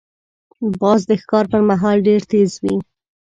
[0.81, 2.75] باز د ښکار پر مهال ډېر تیز وي